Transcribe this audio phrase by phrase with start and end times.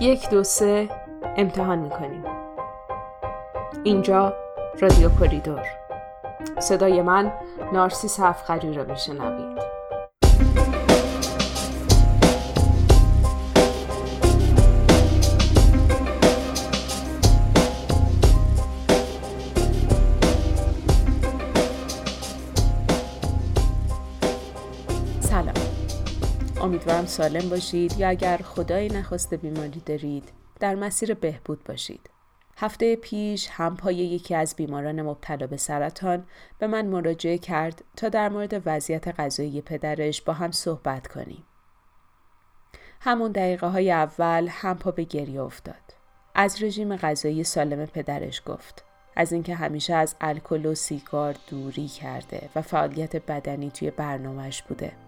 [0.00, 0.88] یک دو سه
[1.36, 2.24] امتحان می‌کنیم.
[3.84, 4.32] اینجا
[4.80, 5.62] رادیو کوریدور.
[6.58, 7.32] صدای من
[7.72, 9.75] نارسیس هفخری را میشنوید.
[26.66, 30.28] امیدوارم سالم باشید یا اگر خدایی نخواسته بیماری دارید
[30.60, 32.10] در مسیر بهبود باشید.
[32.56, 36.24] هفته پیش همپای یکی از بیماران مبتلا به سرطان
[36.58, 41.44] به من مراجعه کرد تا در مورد وضعیت غذایی پدرش با هم صحبت کنیم.
[43.00, 45.94] همون دقیقه های اول همپا به گریه افتاد.
[46.34, 48.84] از رژیم غذایی سالم پدرش گفت.
[49.16, 55.05] از اینکه همیشه از الکل و سیگار دوری کرده و فعالیت بدنی توی برنامهش بوده.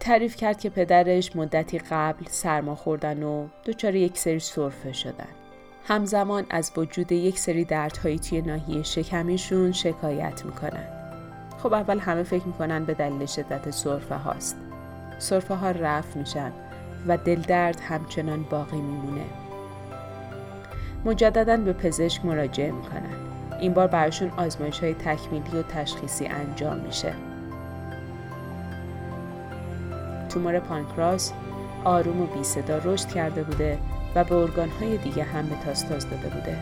[0.00, 5.28] تعریف کرد که پدرش مدتی قبل سرما خوردن و دچار یک سری سرفه شدن.
[5.84, 10.86] همزمان از وجود یک سری دردهایی توی ناحیه شکمیشون شکایت می‌کنن.
[11.62, 14.56] خب اول همه فکر می‌کنن به دلیل شدت سرفه هاست.
[15.18, 16.52] سرفه ها رفت میشن
[17.06, 19.24] و دل درد همچنان باقی میمونه.
[21.04, 23.16] مجددا به پزشک مراجعه می‌کنن.
[23.60, 27.12] این بار براشون آزمایش های تکمیلی و تشخیصی انجام میشه.
[30.30, 31.32] تومور پانکراس
[31.84, 33.78] آروم و بی صدا رشد کرده بوده
[34.14, 36.58] و به ارگانهای دیگه هم متاستاز داده بوده.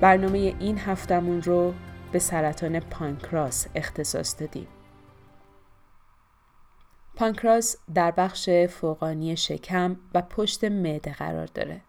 [0.00, 1.74] برنامه این هفتمون رو
[2.12, 4.66] به سرطان پانکراس اختصاص دادیم.
[7.16, 11.80] پانکراس در بخش فوقانی شکم و پشت معده قرار داره.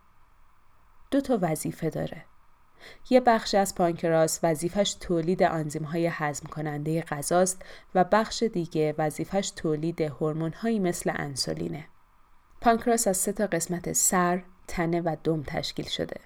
[1.12, 2.26] دو تا وظیفه داره.
[3.10, 7.62] یه بخش از پانکراس وظیفش تولید آنزیم های هضم کننده غذاست
[7.96, 11.86] و بخش دیگه وظیفش تولید هورمون هایی مثل انسولینه.
[12.62, 16.20] پانکراس از سه تا قسمت سر، تنه و دم تشکیل شده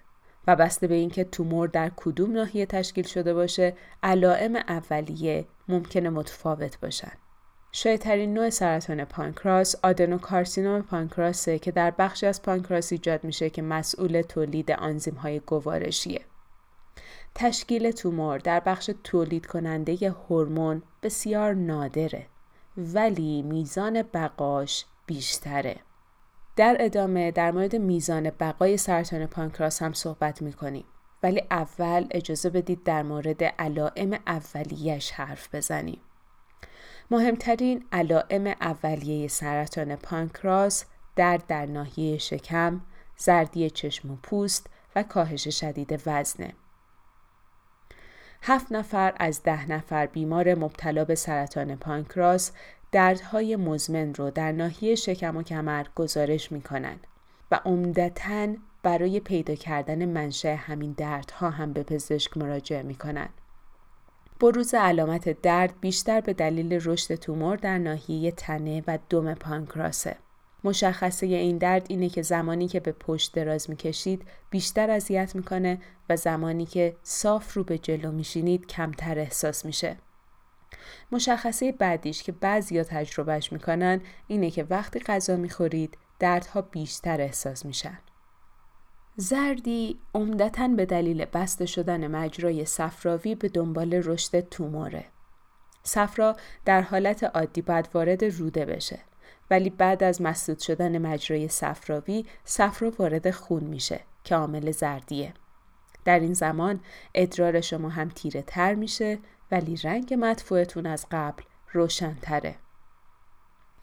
[0.47, 3.73] و بسته به اینکه تومور در کدوم ناحیه تشکیل شده باشه،
[4.03, 7.11] علائم اولیه ممکنه متفاوت باشن.
[7.71, 14.21] شایدترین نوع سرطان پانکراس آدنوکارسینوم پانکراسه که در بخشی از پانکراس ایجاد میشه که مسئول
[14.21, 16.21] تولید آنزیم های گوارشیه.
[17.35, 22.27] تشکیل تومور در بخش تولید کننده هورمون بسیار نادره
[22.77, 25.75] ولی میزان بقاش بیشتره.
[26.55, 30.85] در ادامه در مورد میزان بقای سرطان پانکراس هم صحبت می‌کنیم.
[31.23, 36.01] ولی اول اجازه بدید در مورد علائم اولیش حرف بزنیم.
[37.11, 42.81] مهمترین علائم اولیه سرطان پانکراس درد در ناحیه شکم،
[43.17, 46.53] زردی چشم و پوست و کاهش شدید وزنه.
[48.41, 52.51] هفت نفر از ده نفر بیمار مبتلا به سرطان پانکراس
[52.91, 57.07] دردهای مزمن رو در ناحیه شکم و کمر گزارش می کنند
[57.51, 58.47] و عمدتا
[58.83, 63.33] برای پیدا کردن منشأ همین دردها هم به پزشک مراجعه می کنند.
[64.39, 70.15] بروز علامت درد بیشتر به دلیل رشد تومور در ناحیه تنه و دم پانکراسه.
[70.63, 76.15] مشخصه این درد اینه که زمانی که به پشت دراز می‌کشید بیشتر اذیت می‌کنه و
[76.15, 79.97] زمانی که صاف رو به جلو میشینید کمتر احساس میشه.
[81.11, 87.97] مشخصه بعدیش که بعضیا تجربهش می‌کنن اینه که وقتی غذا می‌خورید دردها بیشتر احساس میشن.
[89.15, 95.05] زردی عمدتا به دلیل بسته شدن مجرای صفراوی به دنبال رشد توموره.
[95.83, 96.35] صفرا
[96.65, 98.99] در حالت عادی باید وارد روده بشه.
[99.51, 105.33] ولی بعد از مسدود شدن مجرای صفراوی صفرا وارد خون میشه که عامل زردیه.
[106.05, 106.79] در این زمان
[107.15, 109.19] ادرار شما هم تیره تر میشه
[109.51, 112.55] ولی رنگ مدفوعتون از قبل روشنتره.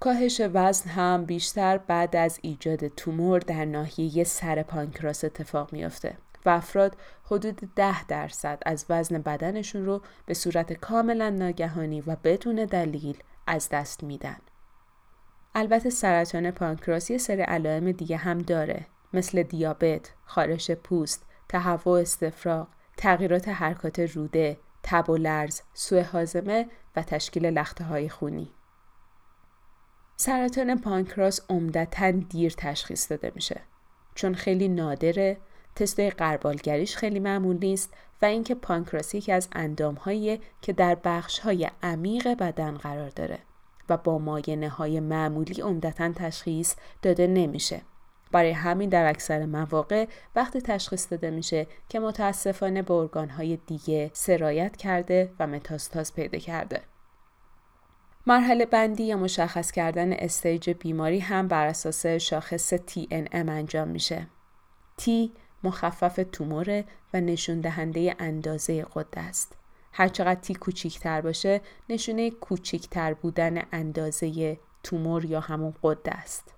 [0.01, 6.51] کاهش وزن هم بیشتر بعد از ایجاد تومور در ناحیه سر پانکراس اتفاق میافته و
[6.51, 13.17] افراد حدود ده درصد از وزن بدنشون رو به صورت کاملا ناگهانی و بدون دلیل
[13.47, 14.37] از دست میدن.
[15.59, 22.69] البته سرطان پانکراس یه سری علائم دیگه هم داره مثل دیابت، خارش پوست، تهوع استفراغ،
[22.97, 26.67] تغییرات حرکات روده، تب و لرز، سوء حازمه
[26.97, 28.51] و تشکیل لخته های خونی.
[30.17, 33.61] سرطان پانکراس عمدتا دیر تشخیص داده میشه
[34.15, 35.37] چون خیلی نادره
[35.75, 42.29] تستای قربالگریش خیلی معمول نیست و اینکه پانکراس یکی از اندامهایی که در بخشهای عمیق
[42.29, 43.39] بدن قرار داره
[43.89, 47.83] و با ماینه های معمولی عمدتا تشخیص داده نمیشه.
[48.33, 50.07] برای همین در اکثر مواقع
[50.37, 56.81] وقتی تشخیص داده میشه که متاسفانه به ارگانهای دیگه سرایت کرده و متاستاز پیدا کرده.
[58.27, 64.27] مرحله بندی یا مشخص کردن استیج بیماری هم بر اساس شاخص TNM انجام میشه.
[65.01, 65.11] T
[65.65, 69.57] مخفف توموره و نشون دهنده اندازه قده است.
[69.93, 76.55] هرچقدر تی کوچیکتر باشه نشونه کوچیکتر بودن اندازه تومور یا همون قده است.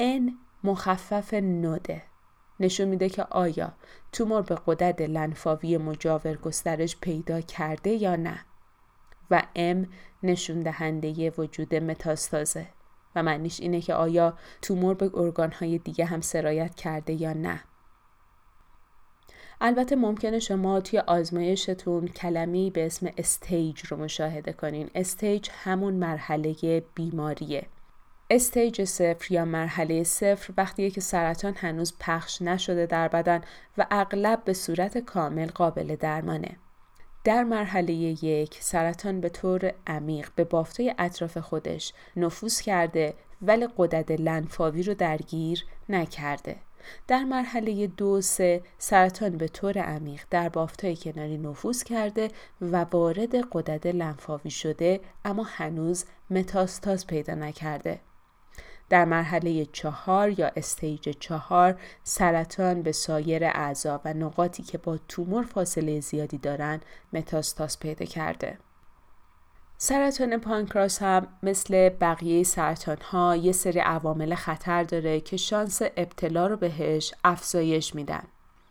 [0.00, 0.32] N
[0.64, 2.02] مخفف نوده.
[2.60, 3.72] نشون میده که آیا
[4.12, 8.44] تومور به قدرت لنفاوی مجاور گسترش پیدا کرده یا نه.
[9.30, 9.88] و M
[10.22, 12.66] نشون دهنده وجود متاستازه.
[13.16, 17.60] و معنیش اینه که آیا تومور به ارگانهای دیگه هم سرایت کرده یا نه.
[19.60, 26.82] البته ممکنه شما توی آزمایشتون کلمه‌ای به اسم stage رو مشاهده کنین stage همون مرحله
[26.94, 27.66] بیماریه
[28.30, 33.40] stage صفر یا مرحله صفر وقتیه که سرطان هنوز پخش نشده در بدن
[33.78, 36.56] و اغلب به صورت کامل قابل درمانه.
[37.24, 37.92] در مرحله
[38.24, 44.94] یک سرطان به طور عمیق به بافتای اطراف خودش نفوذ کرده ولی قدرت لنفاوی رو
[44.94, 46.56] درگیر نکرده.
[47.06, 52.28] در مرحله دو سه سرطان به طور عمیق در بافتای کناری نفوذ کرده
[52.60, 58.00] و وارد قدرت لنفاوی شده اما هنوز متاستاز پیدا نکرده.
[58.88, 65.44] در مرحله چهار یا استیج چهار سرطان به سایر اعضا و نقاطی که با تومور
[65.44, 68.58] فاصله زیادی دارند متاستاز پیدا کرده.
[69.78, 76.46] سرطان پانکراس هم مثل بقیه سرطان ها یه سری عوامل خطر داره که شانس ابتلا
[76.46, 78.22] رو بهش افزایش میدن.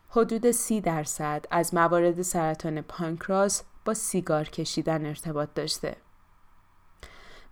[0.10, 5.96] حدود سی درصد از موارد سرطان پانکراس با سیگار کشیدن ارتباط داشته.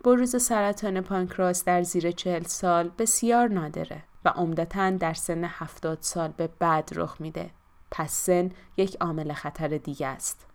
[0.03, 6.33] بروز سرطان پانکراس در زیر چهل سال بسیار نادره و عمدتا در سن هفتاد سال
[6.37, 7.49] به بعد رخ میده.
[7.91, 10.50] پس سن یک عامل خطر دیگه است.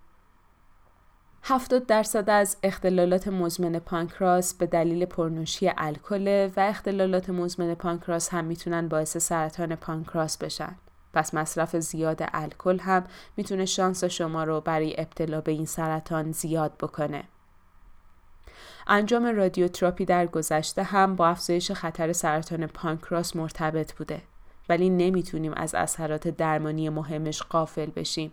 [1.48, 8.44] 70 درصد از اختلالات مزمن پانکراس به دلیل پرنوشی الکل و اختلالات مزمن پانکراس هم
[8.44, 10.76] می‌تونن باعث سرطان پانکراس بشن.
[11.12, 13.04] پس مصرف زیاد الکل هم
[13.36, 17.24] می‌تونه شانس شما رو برای ابتلا به این سرطان زیاد بکنه.
[18.86, 24.22] انجام رادیوتراپی در گذشته هم با افزایش خطر سرطان پانکراس مرتبط بوده
[24.68, 28.32] ولی نمی‌تونیم از اثرات درمانی مهمش قافل بشیم.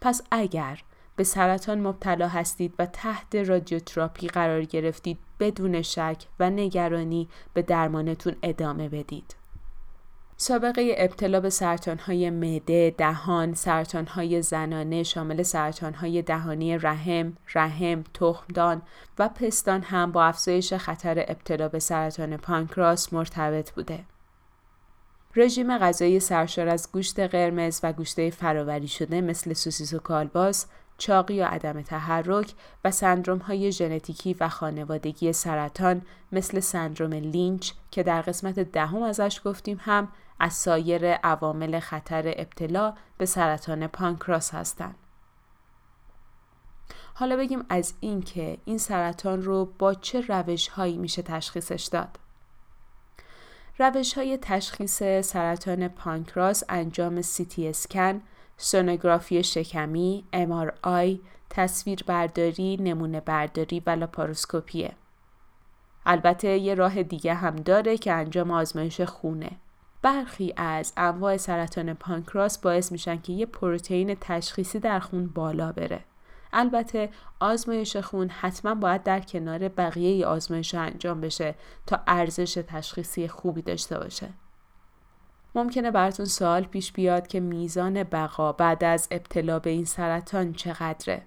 [0.00, 0.82] پس اگر
[1.20, 8.36] به سرطان مبتلا هستید و تحت رادیوتراپی قرار گرفتید بدون شک و نگرانی به درمانتون
[8.42, 9.36] ادامه بدید.
[10.36, 18.82] سابقه ابتلا به سرطانهای معده، دهان، سرطانهای زنانه شامل سرطانهای دهانی رحم، رحم، تخمدان
[19.18, 24.04] و پستان هم با افزایش خطر ابتلا به سرطان پانکراس مرتبط بوده.
[25.36, 30.66] رژیم غذایی سرشار از گوشت قرمز و گوشت فراوری شده مثل سوسیس و کالباس،
[31.00, 32.54] چاقی یا عدم تحرک
[32.84, 36.02] و سندروم های ژنتیکی و خانوادگی سرطان
[36.32, 40.08] مثل سندروم لینچ که در قسمت دهم ازش گفتیم هم
[40.40, 44.94] از سایر عوامل خطر ابتلا به سرطان پانکراس هستند.
[47.14, 52.18] حالا بگیم از این که این سرطان رو با چه روش هایی میشه تشخیصش داد.
[53.78, 58.20] روش های تشخیص سرطان پانکراس انجام تی اسکن،
[58.62, 60.24] سونوگرافی شکمی،
[60.82, 61.20] آی،
[61.50, 64.92] تصویر برداری، نمونه برداری و لاپاروسکوپیه.
[66.06, 69.50] البته یه راه دیگه هم داره که انجام آزمایش خونه.
[70.02, 76.04] برخی از انواع سرطان پانکراس باعث میشن که یه پروتئین تشخیصی در خون بالا بره.
[76.52, 77.08] البته
[77.40, 81.54] آزمایش خون حتما باید در کنار بقیه آزمایش انجام بشه
[81.86, 84.28] تا ارزش تشخیصی خوبی داشته باشه.
[85.54, 91.22] ممکنه براتون سوال پیش بیاد که میزان بقا بعد از ابتلا به این سرطان چقدره؟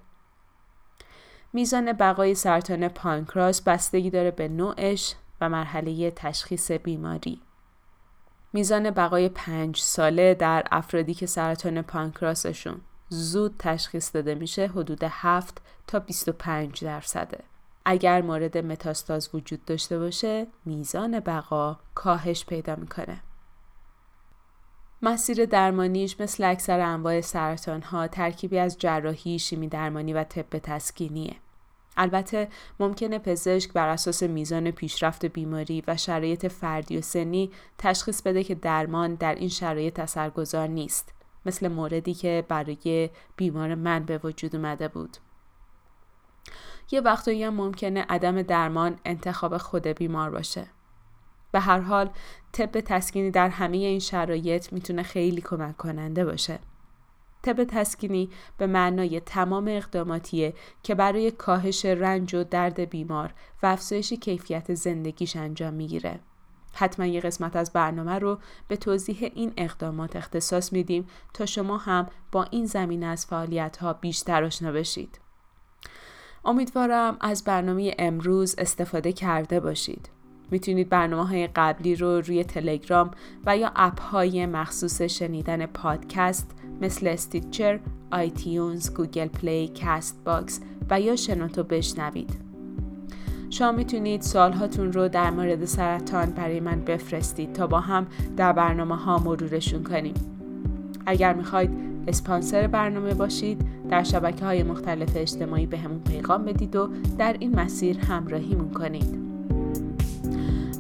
[1.53, 7.41] میزان بقای سرطان پانکراس بستگی داره به نوعش و مرحله تشخیص بیماری.
[8.53, 15.61] میزان بقای پنج ساله در افرادی که سرطان پانکراسشون زود تشخیص داده میشه حدود 7
[15.87, 17.39] تا 25 درصده.
[17.85, 23.21] اگر مورد متاستاز وجود داشته باشه میزان بقا کاهش پیدا می‌کنه.
[25.05, 31.35] مسیر درمانیش مثل اکثر انواع سرطان ها ترکیبی از جراحی، شیمی درمانی و طب تسکینیه.
[31.97, 32.47] البته
[32.79, 38.55] ممکنه پزشک بر اساس میزان پیشرفت بیماری و شرایط فردی و سنی تشخیص بده که
[38.55, 41.13] درمان در این شرایط اثرگذار نیست
[41.45, 45.17] مثل موردی که برای بیمار من به وجود اومده بود
[46.91, 50.67] یه وقتایی هم ممکنه عدم درمان انتخاب خود بیمار باشه
[51.53, 52.09] به هر حال
[52.51, 56.59] طب تسکینی در همه این شرایط می‌تونه خیلی کمک کننده باشه
[57.41, 63.33] طب تسکینی به معنای تمام اقداماتیه که برای کاهش رنج و درد بیمار
[63.63, 66.19] و افزایش کیفیت زندگیش انجام می‌گیره.
[66.73, 72.07] حتما یه قسمت از برنامه رو به توضیح این اقدامات اختصاص میدیم تا شما هم
[72.31, 75.19] با این زمینه از فعالیت ها بیشتر آشنا بشید.
[76.45, 80.09] امیدوارم از برنامه امروز استفاده کرده باشید.
[80.51, 83.11] می‌تونید برنامه های قبلی رو روی تلگرام
[83.45, 87.79] و یا اپ های مخصوص شنیدن پادکست مثل استیچر،
[88.11, 90.59] آیتیونز، گوگل پلی، کاست باکس
[90.89, 92.39] و یا شنوتو بشنوید.
[93.49, 98.07] شما می‌تونید سوالهاتون رو در مورد سرطان برای من بفرستید تا با هم
[98.37, 100.13] در برنامه ها مرورشون کنیم.
[101.05, 101.69] اگر می‌خواید
[102.07, 107.59] اسپانسر برنامه باشید در شبکه های مختلف اجتماعی به همون پیغام بدید و در این
[107.59, 109.22] مسیر همراهیمون کنید.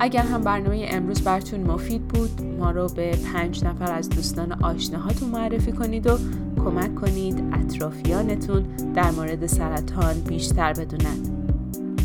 [0.03, 5.29] اگر هم برنامه امروز براتون مفید بود ما رو به پنج نفر از دوستان آشناهاتون
[5.29, 6.17] معرفی کنید و
[6.57, 11.27] کمک کنید اطرافیانتون در مورد سرطان بیشتر بدونند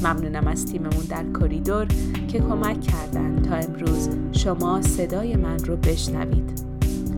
[0.02, 1.86] ممنونم از تیممون در کریدور
[2.28, 6.62] که کمک کردن تا امروز شما صدای من رو بشنوید.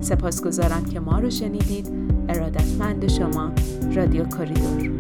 [0.01, 1.89] سپاسگزارم که ما رو شنیدید.
[2.29, 3.53] ارادتمند شما
[3.95, 5.00] رادیو کریدور.